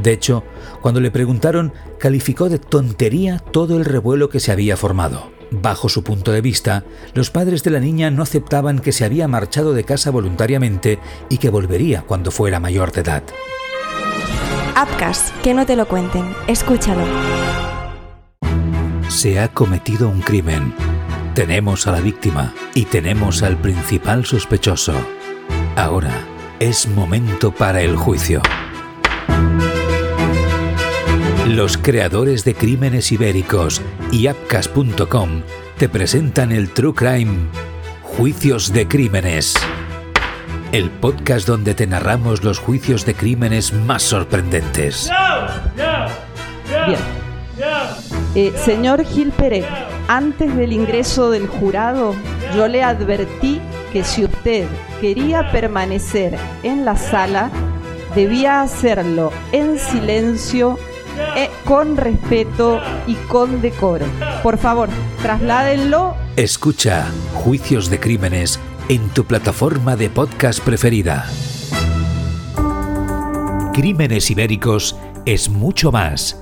De 0.02 0.14
hecho, 0.14 0.44
cuando 0.82 1.00
le 1.00 1.12
preguntaron, 1.12 1.74
calificó 2.00 2.50
de 2.50 2.58
tontería 2.58 3.38
todo 3.38 3.78
el 3.78 3.86
revuelo 3.86 4.30
que 4.30 4.40
se 4.40 4.52
había 4.52 4.78
formado. 4.78 5.32
Bajo 5.52 5.90
su 5.90 6.04
punto 6.04 6.32
de 6.32 6.42
vista, 6.42 6.86
los 7.14 7.30
padres 7.30 7.64
de 7.64 7.70
la 7.70 7.80
niña 7.80 8.10
no 8.10 8.24
aceptaban 8.24 8.80
que 8.80 8.92
se 8.92 9.06
había 9.06 9.28
marchado 9.28 9.74
de 9.74 9.84
casa 9.84 10.10
voluntariamente 10.10 10.98
y 11.30 11.38
que 11.38 11.50
volvería 11.50 12.02
cuando 12.02 12.32
fuera 12.32 12.60
mayor 12.60 12.92
de 12.92 13.02
edad. 13.02 13.24
Upcast, 14.72 15.30
que 15.44 15.54
no 15.54 15.68
te 15.68 15.76
lo 15.76 15.88
cuenten, 15.88 16.34
escúchalo. 16.48 17.06
Se 19.08 19.40
ha 19.40 19.50
cometido 19.50 20.10
un 20.10 20.22
crimen 20.22 20.74
tenemos 21.34 21.88
a 21.88 21.92
la 21.92 22.02
víctima 22.02 22.54
y 22.74 22.86
tenemos 22.86 23.44
al 23.44 23.58
principal 23.58 24.26
sospechoso. 24.26 24.94
Ahora 25.76 26.12
es 26.60 26.88
momento 26.88 27.52
para 27.52 27.82
el 27.82 27.96
juicio. 27.96 28.42
Los 31.48 31.78
creadores 31.78 32.44
de 32.44 32.54
Crímenes 32.54 33.12
Ibéricos 33.12 33.82
y 34.12 34.28
Apcas.com 34.28 35.42
te 35.78 35.90
presentan 35.90 36.52
el 36.52 36.70
True 36.70 36.94
Crime 36.94 37.48
Juicios 38.04 38.72
de 38.74 38.88
Crímenes. 38.88 39.56
El 40.72 40.90
podcast 40.90 41.48
donde 41.48 41.74
te 41.74 41.88
narramos 41.88 42.44
los 42.44 42.60
juicios 42.60 43.06
de 43.06 43.16
crímenes 43.16 43.74
más 43.74 44.04
sorprendentes. 44.04 45.10
Bien. 46.86 47.00
Eh, 48.34 48.54
señor 48.64 49.04
Gil 49.04 49.32
Pérez, 49.32 49.66
antes 50.12 50.54
del 50.58 50.74
ingreso 50.74 51.32
del 51.32 51.48
jurado, 51.48 52.14
yo 52.54 52.68
le 52.68 52.84
advertí 52.84 53.62
que 53.94 54.04
si 54.04 54.26
usted 54.26 54.68
quería 55.00 55.54
permanecer 55.54 56.38
en 56.64 56.84
la 56.84 56.98
sala, 56.98 57.50
debía 58.14 58.62
hacerlo 58.62 59.32
en 59.54 59.80
silencio, 59.80 60.78
eh, 61.38 61.50
con 61.64 61.96
respeto 61.96 62.82
y 63.08 63.16
con 63.30 63.62
decoro. 63.62 64.06
Por 64.44 64.58
favor, 64.58 64.90
trasládenlo. 65.22 66.16
Escucha 66.36 67.08
Juicios 67.34 67.90
de 67.90 68.02
Crímenes 68.02 68.60
en 68.90 69.08
tu 69.12 69.24
plataforma 69.24 69.96
de 69.96 70.10
podcast 70.10 70.60
preferida. 70.60 71.26
Crímenes 73.72 74.30
Ibéricos 74.30 74.98
es 75.26 75.48
mucho 75.48 75.94
más 75.94 76.42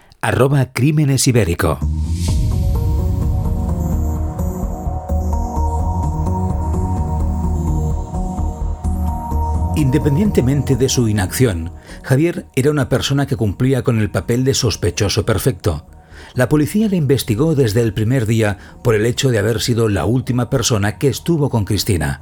arroba 0.23 0.71
Crímenes 0.71 1.27
Ibérico. 1.27 1.79
Independientemente 9.75 10.75
de 10.75 10.89
su 10.89 11.07
inacción, 11.07 11.71
Javier 12.03 12.45
era 12.55 12.69
una 12.69 12.87
persona 12.87 13.25
que 13.25 13.35
cumplía 13.35 13.81
con 13.81 13.97
el 13.97 14.11
papel 14.11 14.43
de 14.43 14.53
sospechoso 14.53 15.25
perfecto. 15.25 15.87
La 16.35 16.49
policía 16.49 16.87
le 16.87 16.97
investigó 16.97 17.55
desde 17.55 17.81
el 17.81 17.95
primer 17.95 18.27
día 18.27 18.59
por 18.83 18.93
el 18.93 19.07
hecho 19.07 19.31
de 19.31 19.39
haber 19.39 19.59
sido 19.59 19.89
la 19.89 20.05
última 20.05 20.51
persona 20.51 20.99
que 20.99 21.07
estuvo 21.07 21.49
con 21.49 21.65
Cristina. 21.65 22.21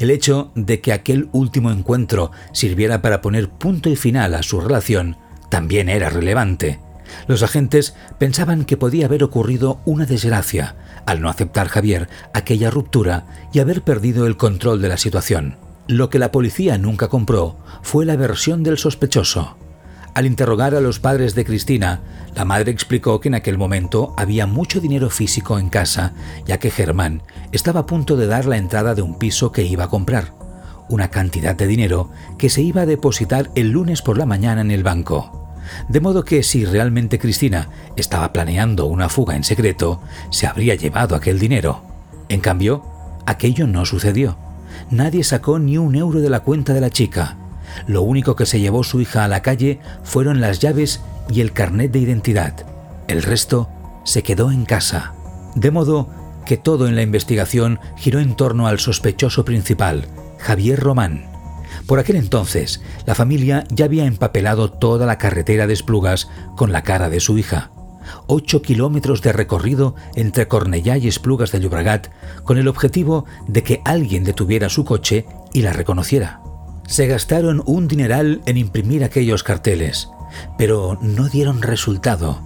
El 0.00 0.10
hecho 0.10 0.50
de 0.56 0.80
que 0.80 0.92
aquel 0.92 1.28
último 1.30 1.70
encuentro 1.70 2.32
sirviera 2.52 3.02
para 3.02 3.20
poner 3.20 3.50
punto 3.50 3.88
y 3.88 3.94
final 3.94 4.34
a 4.34 4.42
su 4.42 4.60
relación 4.60 5.16
también 5.48 5.88
era 5.88 6.10
relevante. 6.10 6.80
Los 7.26 7.42
agentes 7.42 7.94
pensaban 8.18 8.64
que 8.64 8.76
podía 8.76 9.06
haber 9.06 9.24
ocurrido 9.24 9.80
una 9.84 10.06
desgracia 10.06 10.76
al 11.06 11.20
no 11.20 11.28
aceptar 11.28 11.68
Javier 11.68 12.08
aquella 12.34 12.70
ruptura 12.70 13.26
y 13.52 13.60
haber 13.60 13.82
perdido 13.82 14.26
el 14.26 14.36
control 14.36 14.82
de 14.82 14.88
la 14.88 14.96
situación. 14.96 15.56
Lo 15.88 16.10
que 16.10 16.18
la 16.18 16.32
policía 16.32 16.78
nunca 16.78 17.08
compró 17.08 17.56
fue 17.82 18.04
la 18.04 18.16
versión 18.16 18.62
del 18.62 18.76
sospechoso. 18.76 19.56
Al 20.14 20.26
interrogar 20.26 20.74
a 20.74 20.80
los 20.80 20.98
padres 20.98 21.34
de 21.34 21.44
Cristina, 21.44 22.00
la 22.34 22.46
madre 22.46 22.72
explicó 22.72 23.20
que 23.20 23.28
en 23.28 23.34
aquel 23.34 23.58
momento 23.58 24.14
había 24.16 24.46
mucho 24.46 24.80
dinero 24.80 25.10
físico 25.10 25.58
en 25.58 25.68
casa, 25.68 26.14
ya 26.46 26.58
que 26.58 26.70
Germán 26.70 27.22
estaba 27.52 27.80
a 27.80 27.86
punto 27.86 28.16
de 28.16 28.26
dar 28.26 28.46
la 28.46 28.56
entrada 28.56 28.94
de 28.94 29.02
un 29.02 29.18
piso 29.18 29.52
que 29.52 29.64
iba 29.64 29.84
a 29.84 29.88
comprar, 29.88 30.32
una 30.88 31.08
cantidad 31.08 31.54
de 31.54 31.66
dinero 31.66 32.10
que 32.38 32.48
se 32.48 32.62
iba 32.62 32.80
a 32.82 32.86
depositar 32.86 33.50
el 33.54 33.70
lunes 33.70 34.00
por 34.00 34.16
la 34.16 34.24
mañana 34.24 34.62
en 34.62 34.70
el 34.70 34.82
banco. 34.82 35.35
De 35.88 36.00
modo 36.00 36.24
que 36.24 36.42
si 36.42 36.64
realmente 36.64 37.18
Cristina 37.18 37.68
estaba 37.96 38.32
planeando 38.32 38.86
una 38.86 39.08
fuga 39.08 39.36
en 39.36 39.44
secreto, 39.44 40.00
se 40.30 40.46
habría 40.46 40.74
llevado 40.74 41.14
aquel 41.14 41.38
dinero. 41.38 41.82
En 42.28 42.40
cambio, 42.40 42.82
aquello 43.26 43.66
no 43.66 43.84
sucedió. 43.84 44.36
Nadie 44.90 45.24
sacó 45.24 45.58
ni 45.58 45.78
un 45.78 45.94
euro 45.94 46.20
de 46.20 46.30
la 46.30 46.40
cuenta 46.40 46.74
de 46.74 46.80
la 46.80 46.90
chica. 46.90 47.36
Lo 47.86 48.02
único 48.02 48.36
que 48.36 48.46
se 48.46 48.60
llevó 48.60 48.84
su 48.84 49.00
hija 49.00 49.24
a 49.24 49.28
la 49.28 49.42
calle 49.42 49.80
fueron 50.02 50.40
las 50.40 50.60
llaves 50.60 51.00
y 51.30 51.40
el 51.40 51.52
carnet 51.52 51.92
de 51.92 51.98
identidad. 51.98 52.54
El 53.08 53.22
resto 53.22 53.68
se 54.04 54.22
quedó 54.22 54.50
en 54.50 54.64
casa. 54.64 55.14
De 55.54 55.70
modo 55.70 56.08
que 56.44 56.56
todo 56.56 56.86
en 56.86 56.96
la 56.96 57.02
investigación 57.02 57.80
giró 57.96 58.20
en 58.20 58.36
torno 58.36 58.66
al 58.66 58.78
sospechoso 58.78 59.44
principal, 59.44 60.06
Javier 60.38 60.78
Román. 60.78 61.35
Por 61.86 62.00
aquel 62.00 62.16
entonces, 62.16 62.80
la 63.06 63.14
familia 63.14 63.64
ya 63.70 63.84
había 63.84 64.06
empapelado 64.06 64.70
toda 64.70 65.06
la 65.06 65.18
carretera 65.18 65.66
de 65.66 65.72
Esplugas 65.72 66.28
con 66.56 66.72
la 66.72 66.82
cara 66.82 67.08
de 67.08 67.20
su 67.20 67.38
hija. 67.38 67.70
Ocho 68.26 68.62
kilómetros 68.62 69.22
de 69.22 69.32
recorrido 69.32 69.94
entre 70.14 70.48
Cornellá 70.48 70.96
y 70.96 71.08
Esplugas 71.08 71.52
de 71.52 71.60
Llobregat 71.60 72.08
con 72.44 72.58
el 72.58 72.68
objetivo 72.68 73.24
de 73.46 73.62
que 73.62 73.82
alguien 73.84 74.24
detuviera 74.24 74.68
su 74.68 74.84
coche 74.84 75.26
y 75.52 75.62
la 75.62 75.72
reconociera. 75.72 76.40
Se 76.86 77.06
gastaron 77.06 77.62
un 77.66 77.88
dineral 77.88 78.42
en 78.46 78.56
imprimir 78.56 79.02
aquellos 79.04 79.42
carteles, 79.42 80.08
pero 80.58 80.98
no 81.00 81.28
dieron 81.28 81.62
resultado. 81.62 82.40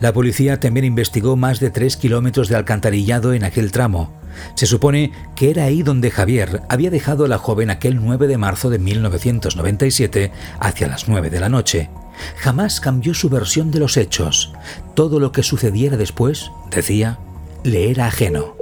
La 0.00 0.12
policía 0.12 0.58
también 0.58 0.84
investigó 0.84 1.36
más 1.36 1.60
de 1.60 1.70
tres 1.70 1.96
kilómetros 1.96 2.48
de 2.48 2.56
alcantarillado 2.56 3.32
en 3.32 3.44
aquel 3.44 3.70
tramo, 3.70 4.12
se 4.54 4.66
supone 4.66 5.12
que 5.34 5.50
era 5.50 5.64
ahí 5.64 5.82
donde 5.82 6.10
Javier 6.10 6.62
había 6.68 6.90
dejado 6.90 7.24
a 7.24 7.28
la 7.28 7.38
joven 7.38 7.70
aquel 7.70 7.96
9 8.02 8.26
de 8.26 8.38
marzo 8.38 8.70
de 8.70 8.78
1997 8.78 10.32
hacia 10.60 10.88
las 10.88 11.08
9 11.08 11.30
de 11.30 11.40
la 11.40 11.48
noche. 11.48 11.90
Jamás 12.38 12.80
cambió 12.80 13.14
su 13.14 13.28
versión 13.28 13.70
de 13.70 13.80
los 13.80 13.96
hechos. 13.96 14.52
Todo 14.94 15.20
lo 15.20 15.32
que 15.32 15.42
sucediera 15.42 15.96
después, 15.96 16.50
decía, 16.70 17.18
le 17.62 17.90
era 17.90 18.06
ajeno. 18.06 18.56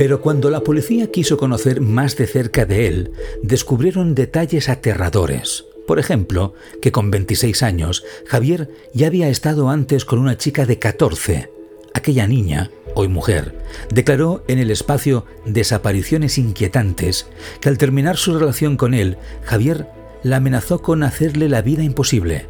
Pero 0.00 0.22
cuando 0.22 0.48
la 0.48 0.60
policía 0.60 1.10
quiso 1.10 1.36
conocer 1.36 1.82
más 1.82 2.16
de 2.16 2.26
cerca 2.26 2.64
de 2.64 2.86
él, 2.86 3.12
descubrieron 3.42 4.14
detalles 4.14 4.70
aterradores. 4.70 5.66
Por 5.90 5.98
ejemplo, 5.98 6.54
que 6.80 6.92
con 6.92 7.10
26 7.10 7.64
años, 7.64 8.04
Javier 8.24 8.70
ya 8.94 9.08
había 9.08 9.28
estado 9.28 9.70
antes 9.70 10.04
con 10.04 10.20
una 10.20 10.38
chica 10.38 10.64
de 10.64 10.78
14. 10.78 11.50
Aquella 11.94 12.28
niña, 12.28 12.70
hoy 12.94 13.08
mujer, 13.08 13.58
declaró 13.92 14.44
en 14.46 14.60
el 14.60 14.70
espacio 14.70 15.26
Desapariciones 15.46 16.38
Inquietantes 16.38 17.26
que 17.60 17.68
al 17.68 17.76
terminar 17.76 18.18
su 18.18 18.38
relación 18.38 18.76
con 18.76 18.94
él, 18.94 19.18
Javier 19.42 19.88
la 20.22 20.36
amenazó 20.36 20.80
con 20.80 21.02
hacerle 21.02 21.48
la 21.48 21.60
vida 21.60 21.82
imposible. 21.82 22.46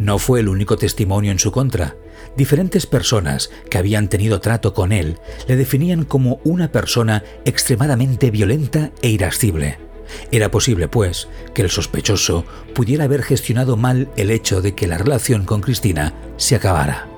No 0.00 0.18
fue 0.18 0.40
el 0.40 0.48
único 0.48 0.76
testimonio 0.76 1.30
en 1.30 1.38
su 1.38 1.52
contra. 1.52 1.94
Diferentes 2.36 2.86
personas 2.86 3.52
que 3.70 3.78
habían 3.78 4.08
tenido 4.08 4.40
trato 4.40 4.74
con 4.74 4.90
él 4.90 5.20
le 5.46 5.54
definían 5.54 6.02
como 6.04 6.40
una 6.42 6.72
persona 6.72 7.22
extremadamente 7.44 8.32
violenta 8.32 8.90
e 9.02 9.10
irascible. 9.10 9.91
Era 10.30 10.50
posible, 10.50 10.88
pues, 10.88 11.28
que 11.54 11.62
el 11.62 11.70
sospechoso 11.70 12.44
pudiera 12.74 13.04
haber 13.04 13.22
gestionado 13.22 13.76
mal 13.76 14.10
el 14.16 14.30
hecho 14.30 14.62
de 14.62 14.74
que 14.74 14.86
la 14.86 14.98
relación 14.98 15.44
con 15.44 15.60
Cristina 15.60 16.14
se 16.36 16.56
acabara. 16.56 17.08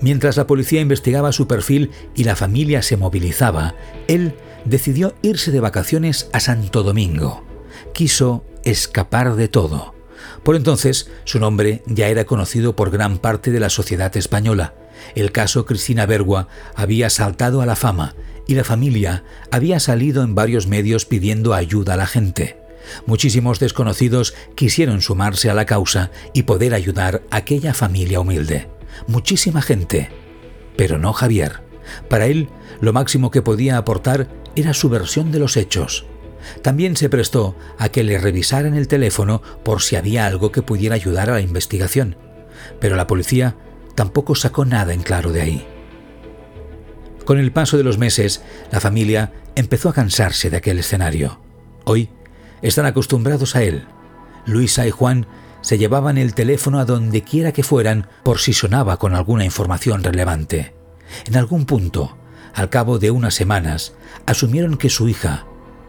Mientras 0.00 0.36
la 0.36 0.46
policía 0.46 0.80
investigaba 0.80 1.32
su 1.32 1.46
perfil 1.46 1.90
y 2.14 2.24
la 2.24 2.36
familia 2.36 2.82
se 2.82 2.96
movilizaba, 2.96 3.74
él 4.08 4.34
decidió 4.64 5.14
irse 5.22 5.50
de 5.50 5.60
vacaciones 5.60 6.30
a 6.32 6.40
Santo 6.40 6.82
Domingo. 6.82 7.44
Quiso 7.92 8.44
escapar 8.64 9.34
de 9.36 9.48
todo. 9.48 9.94
Por 10.42 10.56
entonces, 10.56 11.10
su 11.24 11.38
nombre 11.38 11.82
ya 11.86 12.08
era 12.08 12.24
conocido 12.24 12.76
por 12.76 12.90
gran 12.90 13.18
parte 13.18 13.50
de 13.50 13.60
la 13.60 13.68
sociedad 13.68 14.14
española. 14.16 14.74
El 15.14 15.32
caso 15.32 15.66
Cristina 15.66 16.06
Bergua 16.06 16.48
había 16.74 17.10
saltado 17.10 17.60
a 17.60 17.66
la 17.66 17.76
fama 17.76 18.14
y 18.50 18.54
la 18.54 18.64
familia 18.64 19.22
había 19.52 19.78
salido 19.78 20.24
en 20.24 20.34
varios 20.34 20.66
medios 20.66 21.06
pidiendo 21.06 21.54
ayuda 21.54 21.94
a 21.94 21.96
la 21.96 22.08
gente. 22.08 22.58
Muchísimos 23.06 23.60
desconocidos 23.60 24.34
quisieron 24.56 25.02
sumarse 25.02 25.50
a 25.50 25.54
la 25.54 25.66
causa 25.66 26.10
y 26.32 26.42
poder 26.42 26.74
ayudar 26.74 27.22
a 27.30 27.36
aquella 27.36 27.74
familia 27.74 28.18
humilde. 28.18 28.66
Muchísima 29.06 29.62
gente. 29.62 30.10
Pero 30.76 30.98
no 30.98 31.12
Javier. 31.12 31.60
Para 32.08 32.26
él, 32.26 32.48
lo 32.80 32.92
máximo 32.92 33.30
que 33.30 33.40
podía 33.40 33.76
aportar 33.76 34.28
era 34.56 34.74
su 34.74 34.88
versión 34.88 35.30
de 35.30 35.38
los 35.38 35.56
hechos. 35.56 36.06
También 36.60 36.96
se 36.96 37.08
prestó 37.08 37.54
a 37.78 37.90
que 37.90 38.02
le 38.02 38.18
revisaran 38.18 38.74
el 38.74 38.88
teléfono 38.88 39.42
por 39.62 39.80
si 39.80 39.94
había 39.94 40.26
algo 40.26 40.50
que 40.50 40.62
pudiera 40.62 40.96
ayudar 40.96 41.30
a 41.30 41.34
la 41.34 41.40
investigación. 41.40 42.16
Pero 42.80 42.96
la 42.96 43.06
policía 43.06 43.56
tampoco 43.94 44.34
sacó 44.34 44.64
nada 44.64 44.92
en 44.92 45.02
claro 45.02 45.30
de 45.30 45.40
ahí. 45.40 45.66
Con 47.24 47.38
el 47.38 47.52
paso 47.52 47.76
de 47.76 47.84
los 47.84 47.98
meses, 47.98 48.42
la 48.70 48.80
familia 48.80 49.32
empezó 49.54 49.88
a 49.88 49.92
cansarse 49.94 50.50
de 50.50 50.56
aquel 50.56 50.78
escenario. 50.78 51.40
Hoy 51.84 52.10
están 52.62 52.86
acostumbrados 52.86 53.56
a 53.56 53.62
él. 53.62 53.84
Luisa 54.46 54.86
y 54.86 54.90
Juan 54.90 55.26
se 55.60 55.78
llevaban 55.78 56.18
el 56.18 56.34
teléfono 56.34 56.78
a 56.78 56.84
donde 56.84 57.22
quiera 57.22 57.52
que 57.52 57.62
fueran 57.62 58.08
por 58.22 58.38
si 58.38 58.52
sonaba 58.52 58.98
con 58.98 59.14
alguna 59.14 59.44
información 59.44 60.02
relevante. 60.02 60.74
En 61.26 61.36
algún 61.36 61.66
punto, 61.66 62.16
al 62.54 62.70
cabo 62.70 62.98
de 62.98 63.10
unas 63.10 63.34
semanas, 63.34 63.94
asumieron 64.26 64.76
que 64.76 64.90
su 64.90 65.08
hija 65.08 65.46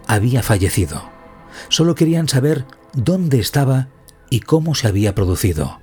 había 0.07 0.43
fallecido. 0.43 1.09
Solo 1.69 1.95
querían 1.95 2.27
saber 2.27 2.65
dónde 2.93 3.39
estaba 3.39 3.89
y 4.29 4.41
cómo 4.41 4.75
se 4.75 4.87
había 4.87 5.15
producido. 5.15 5.79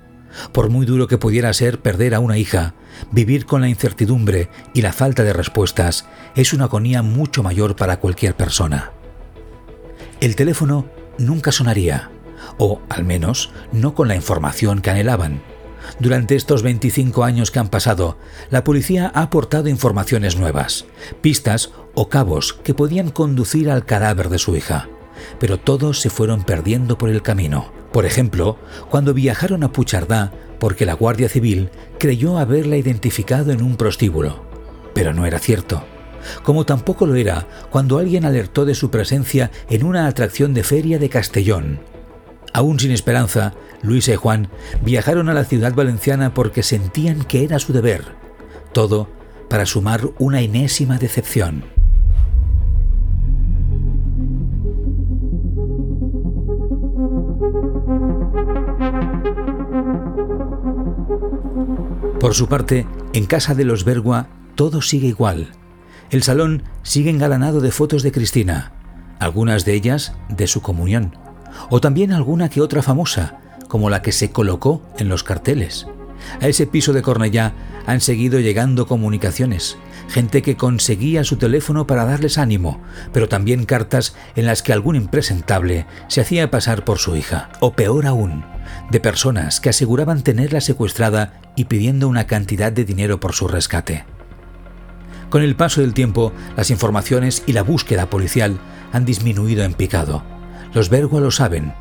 Por 0.51 0.69
muy 0.69 0.85
duro 0.85 1.07
que 1.07 1.17
pudiera 1.17 1.53
ser 1.53 1.79
perder 1.79 2.15
a 2.15 2.19
una 2.19 2.37
hija, 2.37 2.73
vivir 3.11 3.45
con 3.45 3.61
la 3.61 3.69
incertidumbre 3.69 4.49
y 4.73 4.81
la 4.81 4.93
falta 4.93 5.23
de 5.23 5.33
respuestas 5.33 6.05
es 6.35 6.53
una 6.53 6.65
agonía 6.65 7.01
mucho 7.01 7.43
mayor 7.43 7.75
para 7.75 7.99
cualquier 7.99 8.35
persona. 8.35 8.91
El 10.19 10.35
teléfono 10.35 10.85
nunca 11.17 11.51
sonaría, 11.51 12.09
o 12.57 12.81
al 12.89 13.05
menos 13.05 13.51
no 13.71 13.93
con 13.93 14.07
la 14.07 14.15
información 14.15 14.81
que 14.81 14.89
anhelaban. 14.89 15.41
Durante 15.99 16.35
estos 16.35 16.61
25 16.61 17.23
años 17.23 17.51
que 17.51 17.59
han 17.59 17.69
pasado, 17.69 18.17
la 18.49 18.63
policía 18.63 19.11
ha 19.13 19.23
aportado 19.23 19.69
informaciones 19.69 20.35
nuevas, 20.37 20.85
pistas 21.21 21.71
o 21.95 22.09
cabos 22.09 22.53
que 22.53 22.73
podían 22.73 23.09
conducir 23.09 23.69
al 23.69 23.85
cadáver 23.85 24.29
de 24.29 24.39
su 24.39 24.55
hija, 24.55 24.89
pero 25.39 25.57
todos 25.57 25.99
se 25.99 26.09
fueron 26.09 26.43
perdiendo 26.43 26.97
por 26.97 27.09
el 27.09 27.21
camino. 27.21 27.71
Por 27.91 28.05
ejemplo, 28.05 28.57
cuando 28.89 29.13
viajaron 29.13 29.63
a 29.63 29.71
Puchardá 29.71 30.31
porque 30.59 30.85
la 30.85 30.93
Guardia 30.93 31.29
Civil 31.29 31.69
creyó 31.97 32.37
haberla 32.37 32.77
identificado 32.77 33.51
en 33.51 33.61
un 33.61 33.77
prostíbulo, 33.77 34.43
pero 34.93 35.13
no 35.13 35.25
era 35.25 35.39
cierto 35.39 35.83
como 36.43 36.65
tampoco 36.65 37.05
lo 37.05 37.15
era 37.15 37.47
cuando 37.69 37.97
alguien 37.97 38.25
alertó 38.25 38.65
de 38.65 38.75
su 38.75 38.91
presencia 38.91 39.51
en 39.69 39.85
una 39.85 40.07
atracción 40.07 40.53
de 40.53 40.63
feria 40.63 40.99
de 40.99 41.09
Castellón. 41.09 41.79
Aún 42.53 42.79
sin 42.79 42.91
esperanza, 42.91 43.53
Luisa 43.81 44.13
y 44.13 44.15
Juan 44.15 44.49
viajaron 44.83 45.29
a 45.29 45.33
la 45.33 45.45
ciudad 45.45 45.73
valenciana 45.73 46.33
porque 46.33 46.63
sentían 46.63 47.23
que 47.23 47.43
era 47.43 47.59
su 47.59 47.73
deber. 47.73 48.03
Todo 48.73 49.09
para 49.49 49.65
sumar 49.65 50.09
una 50.19 50.41
enésima 50.41 50.97
decepción. 50.97 51.78
Por 62.19 62.33
su 62.35 62.47
parte, 62.47 62.85
en 63.13 63.25
casa 63.25 63.55
de 63.55 63.63
los 63.63 63.85
Bergua 63.85 64.27
todo 64.55 64.81
sigue 64.81 65.07
igual. 65.07 65.53
El 66.09 66.21
salón 66.21 66.63
sigue 66.83 67.09
engalanado 67.09 67.61
de 67.61 67.71
fotos 67.71 68.03
de 68.03 68.11
Cristina, 68.11 68.73
algunas 69.19 69.63
de 69.63 69.73
ellas 69.73 70.13
de 70.27 70.47
su 70.47 70.61
comunión, 70.61 71.15
o 71.69 71.79
también 71.79 72.11
alguna 72.11 72.49
que 72.49 72.59
otra 72.59 72.81
famosa, 72.81 73.39
como 73.69 73.89
la 73.89 74.01
que 74.01 74.11
se 74.11 74.31
colocó 74.31 74.81
en 74.97 75.07
los 75.07 75.23
carteles. 75.23 75.87
A 76.41 76.47
ese 76.47 76.67
piso 76.67 76.93
de 76.93 77.01
Cornellá 77.01 77.53
han 77.85 78.01
seguido 78.01 78.39
llegando 78.39 78.87
comunicaciones, 78.87 79.77
gente 80.09 80.41
que 80.41 80.57
conseguía 80.57 81.23
su 81.23 81.37
teléfono 81.37 81.87
para 81.87 82.05
darles 82.05 82.37
ánimo, 82.37 82.81
pero 83.13 83.29
también 83.29 83.65
cartas 83.65 84.15
en 84.35 84.45
las 84.45 84.63
que 84.63 84.73
algún 84.73 84.95
impresentable 84.95 85.85
se 86.07 86.21
hacía 86.21 86.51
pasar 86.51 86.83
por 86.85 86.97
su 86.97 87.15
hija, 87.15 87.49
o 87.59 87.73
peor 87.73 88.05
aún, 88.07 88.43
de 88.91 88.99
personas 88.99 89.59
que 89.59 89.69
aseguraban 89.69 90.23
tenerla 90.23 90.61
secuestrada 90.61 91.39
y 91.55 91.65
pidiendo 91.65 92.07
una 92.07 92.27
cantidad 92.27 92.71
de 92.71 92.85
dinero 92.85 93.19
por 93.19 93.33
su 93.33 93.47
rescate. 93.47 94.05
Con 95.29 95.43
el 95.43 95.55
paso 95.55 95.81
del 95.81 95.93
tiempo, 95.93 96.33
las 96.57 96.71
informaciones 96.71 97.43
y 97.45 97.53
la 97.53 97.61
búsqueda 97.61 98.09
policial 98.09 98.59
han 98.91 99.05
disminuido 99.05 99.63
en 99.63 99.73
picado. 99.73 100.23
Los 100.73 100.89
Bergua 100.89 101.21
lo 101.21 101.29
saben, 101.29 101.73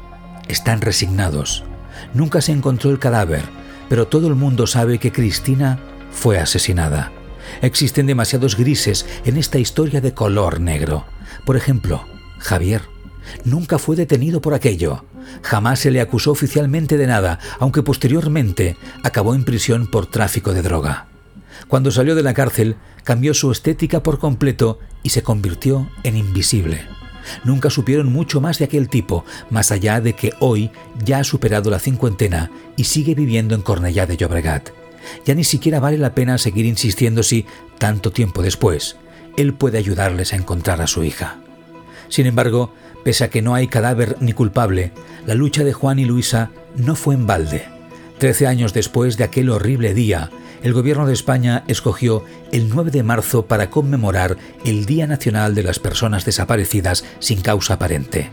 están 0.48 0.82
resignados. 0.82 1.64
Nunca 2.12 2.42
se 2.42 2.52
encontró 2.52 2.90
el 2.90 2.98
cadáver, 2.98 3.42
pero 3.88 4.06
todo 4.06 4.28
el 4.28 4.34
mundo 4.34 4.66
sabe 4.66 4.98
que 4.98 5.12
Cristina 5.12 5.78
fue 6.10 6.38
asesinada. 6.38 7.12
Existen 7.62 8.06
demasiados 8.06 8.56
grises 8.56 9.06
en 9.24 9.36
esta 9.36 9.58
historia 9.58 10.00
de 10.00 10.14
color 10.14 10.60
negro. 10.60 11.06
Por 11.44 11.56
ejemplo, 11.56 12.04
Javier 12.38 12.82
nunca 13.44 13.78
fue 13.78 13.96
detenido 13.96 14.40
por 14.40 14.54
aquello. 14.54 15.04
Jamás 15.42 15.80
se 15.80 15.90
le 15.90 16.00
acusó 16.00 16.30
oficialmente 16.30 16.96
de 16.96 17.06
nada, 17.06 17.38
aunque 17.58 17.82
posteriormente 17.82 18.76
acabó 19.02 19.34
en 19.34 19.44
prisión 19.44 19.86
por 19.86 20.06
tráfico 20.06 20.52
de 20.52 20.62
droga. 20.62 21.08
Cuando 21.66 21.90
salió 21.90 22.14
de 22.14 22.22
la 22.22 22.34
cárcel, 22.34 22.76
cambió 23.04 23.34
su 23.34 23.50
estética 23.50 24.02
por 24.02 24.18
completo 24.18 24.78
y 25.02 25.10
se 25.10 25.22
convirtió 25.22 25.90
en 26.04 26.16
invisible. 26.16 26.86
Nunca 27.44 27.70
supieron 27.70 28.12
mucho 28.12 28.40
más 28.40 28.58
de 28.58 28.66
aquel 28.66 28.88
tipo, 28.88 29.24
más 29.50 29.70
allá 29.72 30.00
de 30.00 30.14
que 30.14 30.32
hoy 30.40 30.70
ya 31.04 31.20
ha 31.20 31.24
superado 31.24 31.70
la 31.70 31.78
cincuentena 31.78 32.50
y 32.76 32.84
sigue 32.84 33.14
viviendo 33.14 33.54
en 33.54 33.62
Cornellá 33.62 34.06
de 34.06 34.16
Llobregat. 34.16 34.70
Ya 35.24 35.34
ni 35.34 35.44
siquiera 35.44 35.80
vale 35.80 35.98
la 35.98 36.14
pena 36.14 36.38
seguir 36.38 36.66
insistiendo 36.66 37.22
si, 37.22 37.46
tanto 37.78 38.12
tiempo 38.12 38.42
después, 38.42 38.96
él 39.36 39.54
puede 39.54 39.78
ayudarles 39.78 40.32
a 40.32 40.36
encontrar 40.36 40.80
a 40.82 40.86
su 40.86 41.04
hija. 41.04 41.38
Sin 42.08 42.26
embargo, 42.26 42.72
pese 43.04 43.24
a 43.24 43.30
que 43.30 43.42
no 43.42 43.54
hay 43.54 43.68
cadáver 43.68 44.16
ni 44.20 44.32
culpable, 44.32 44.92
la 45.26 45.34
lucha 45.34 45.64
de 45.64 45.72
Juan 45.72 45.98
y 45.98 46.04
Luisa 46.04 46.50
no 46.76 46.96
fue 46.96 47.14
en 47.14 47.26
balde. 47.26 47.66
Trece 48.18 48.46
años 48.46 48.72
después 48.72 49.16
de 49.16 49.24
aquel 49.24 49.50
horrible 49.50 49.94
día, 49.94 50.30
el 50.62 50.72
Gobierno 50.72 51.06
de 51.06 51.12
España 51.12 51.64
escogió 51.68 52.24
el 52.52 52.68
9 52.68 52.90
de 52.90 53.02
marzo 53.02 53.46
para 53.46 53.70
conmemorar 53.70 54.36
el 54.64 54.86
Día 54.86 55.06
Nacional 55.06 55.54
de 55.54 55.62
las 55.62 55.78
Personas 55.78 56.24
Desaparecidas 56.24 57.04
sin 57.20 57.40
causa 57.40 57.74
aparente. 57.74 58.30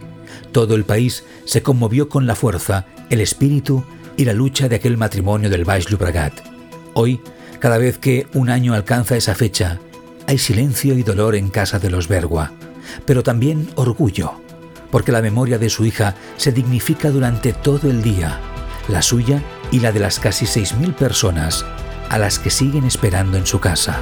Todo 0.52 0.76
el 0.76 0.86
país 0.86 1.24
se 1.46 1.62
conmovió 1.62 2.10
con 2.10 2.26
la 2.26 2.36
fuerza, 2.36 2.86
el 3.10 3.22
espíritu 3.22 3.84
y 4.18 4.26
la 4.26 4.34
lucha 4.34 4.68
de 4.70 4.78
aquel 4.78 4.98
matrimonio 4.98 5.50
del 5.50 5.66
Baix 5.66 5.86
Llobregat. 5.88 6.34
Hoy, 6.94 7.22
cada 7.60 7.78
vez 7.78 7.98
que 7.98 8.28
un 8.34 8.50
año 8.50 8.74
alcanza 8.74 9.18
esa 9.18 9.36
fecha, 9.36 9.80
hay 10.28 10.38
silencio 10.38 10.98
y 10.98 11.04
dolor 11.04 11.36
en 11.36 11.50
casa 11.50 11.78
de 11.78 11.92
los 11.92 12.08
Bergua, 12.08 12.52
pero 13.06 13.22
también 13.22 13.68
orgullo, 13.76 14.34
porque 14.92 15.12
la 15.12 15.22
memoria 15.22 15.60
de 15.60 15.70
su 15.70 15.86
hija 15.86 16.16
se 16.38 16.52
dignifica 16.52 17.12
durante 17.12 17.54
todo 17.54 17.90
el 17.90 18.02
día, 18.02 18.40
la 18.88 19.02
suya 19.02 19.44
y 19.72 19.80
la 19.80 19.92
de 19.92 20.00
las 20.00 20.20
casi 20.20 20.46
6.000 20.46 20.96
personas 20.96 21.66
a 22.10 22.18
las 22.18 22.39
que 22.39 22.50
siguen 22.50 22.86
esperando 22.86 23.38
en 23.38 23.46
su 23.46 23.60
casa. 23.60 24.02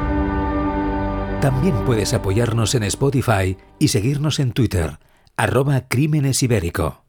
También 1.41 1.73
puedes 1.85 2.13
apoyarnos 2.13 2.75
en 2.75 2.83
Spotify 2.83 3.57
y 3.79 3.87
seguirnos 3.87 4.39
en 4.39 4.51
Twitter, 4.51 4.99
arroba 5.37 5.81
Crímenes 5.87 6.43
Ibérico. 6.43 7.03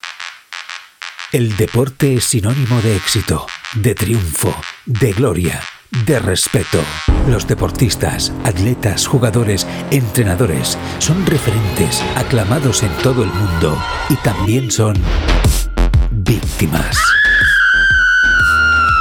El 1.32 1.54
deporte 1.58 2.14
es 2.14 2.24
sinónimo 2.24 2.80
de 2.80 2.96
éxito, 2.96 3.46
de 3.74 3.94
triunfo, 3.94 4.54
de 4.86 5.12
gloria, 5.12 5.60
de 6.06 6.18
respeto. 6.18 6.82
Los 7.28 7.46
deportistas, 7.46 8.32
atletas, 8.44 9.06
jugadores, 9.06 9.66
entrenadores 9.90 10.78
son 10.98 11.26
referentes, 11.26 12.02
aclamados 12.16 12.82
en 12.82 12.92
todo 13.02 13.24
el 13.24 13.30
mundo 13.30 13.78
y 14.08 14.16
también 14.16 14.70
son 14.70 14.96
víctimas. 16.10 16.96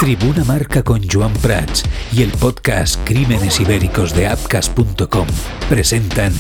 Tribuna 0.02 0.44
Marca 0.44 0.82
con 0.82 1.08
Joan 1.08 1.32
Prats 1.32 1.84
y 2.12 2.24
el 2.24 2.32
podcast 2.32 3.00
Crímenes 3.04 3.60
Ibéricos 3.60 4.16
de 4.16 4.26
Apcas.com 4.26 5.28
presentan 5.70 6.34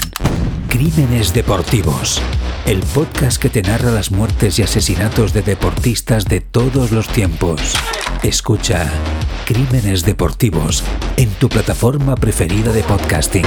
Crímenes 0.67 1.31
Deportivos, 1.31 2.19
el 2.65 2.79
podcast 2.79 3.39
que 3.39 3.51
te 3.51 3.61
narra 3.61 3.91
las 3.91 4.09
muertes 4.09 4.57
y 4.57 4.63
asesinatos 4.63 5.31
de 5.33 5.43
deportistas 5.43 6.25
de 6.25 6.41
todos 6.41 6.89
los 6.89 7.07
tiempos. 7.07 7.75
Escucha 8.23 8.91
Crímenes 9.45 10.05
Deportivos 10.05 10.83
en 11.17 11.29
tu 11.29 11.47
plataforma 11.47 12.15
preferida 12.15 12.73
de 12.73 12.81
podcasting. 12.81 13.45